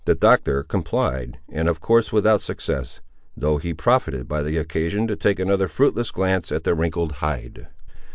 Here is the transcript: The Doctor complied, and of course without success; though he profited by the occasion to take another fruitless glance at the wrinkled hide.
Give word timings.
The 0.05 0.15
Doctor 0.15 0.63
complied, 0.63 1.37
and 1.47 1.69
of 1.69 1.79
course 1.79 2.11
without 2.11 2.41
success; 2.41 3.01
though 3.37 3.59
he 3.59 3.71
profited 3.71 4.27
by 4.27 4.41
the 4.41 4.57
occasion 4.57 5.05
to 5.05 5.15
take 5.15 5.37
another 5.39 5.67
fruitless 5.67 6.09
glance 6.09 6.51
at 6.51 6.63
the 6.63 6.73
wrinkled 6.73 7.11
hide. 7.21 7.67